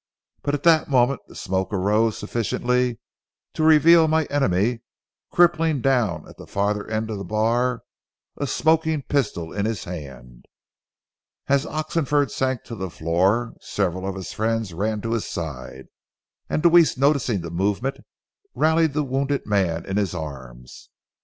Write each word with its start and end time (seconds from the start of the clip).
But 0.41 0.55
at 0.55 0.63
that 0.63 0.89
moment 0.89 1.21
the 1.27 1.35
smoke 1.35 1.71
arose 1.71 2.17
sufficiently 2.17 2.99
to 3.53 3.61
reveal 3.61 4.07
my 4.07 4.25
enemy 4.31 4.81
crippling 5.31 5.79
down 5.79 6.27
at 6.27 6.37
the 6.37 6.47
farther 6.47 6.87
end 6.89 7.11
of 7.11 7.19
the 7.19 7.23
bar, 7.23 7.83
a 8.35 8.47
smoking 8.47 9.03
pistol 9.03 9.53
in 9.53 9.65
his 9.67 9.83
hand. 9.83 10.45
As 11.45 11.67
Oxenford 11.67 12.31
sank 12.31 12.63
to 12.63 12.73
the 12.75 12.89
floor, 12.89 13.53
several 13.61 14.07
of 14.07 14.15
his 14.15 14.33
friends 14.33 14.73
ran 14.73 15.01
to 15.01 15.11
his 15.13 15.25
side, 15.27 15.85
and 16.49 16.63
Deweese, 16.63 16.97
noticing 16.97 17.41
the 17.41 17.51
movement, 17.51 17.99
rallied 18.55 18.93
the 18.93 19.03
wounded 19.03 19.45
man 19.45 19.85
in 19.85 19.97
his 19.97 20.15
arms. 20.15 20.89